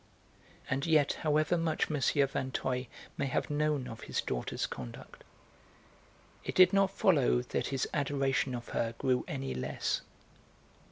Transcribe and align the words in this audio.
And 0.67 0.87
yet 0.87 1.19
however 1.21 1.59
much 1.59 1.91
M. 1.91 2.27
Vinteuil 2.27 2.85
may 3.19 3.27
have 3.27 3.51
known 3.51 3.87
of 3.87 4.01
his 4.01 4.19
daughter's 4.19 4.65
conduct 4.65 5.23
it 6.43 6.55
did 6.55 6.73
not 6.73 6.89
follow 6.89 7.43
that 7.43 7.67
his 7.67 7.87
adoration 7.93 8.55
of 8.55 8.69
her 8.69 8.95
grew 8.97 9.23
any 9.27 9.53
less. 9.53 10.01